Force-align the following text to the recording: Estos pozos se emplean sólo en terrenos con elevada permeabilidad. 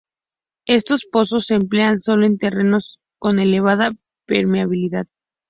Estos 0.65 1.05
pozos 1.05 1.45
se 1.45 1.53
emplean 1.53 1.99
sólo 1.99 2.25
en 2.25 2.39
terrenos 2.39 2.99
con 3.19 3.37
elevada 3.37 3.91
permeabilidad. 4.25 5.05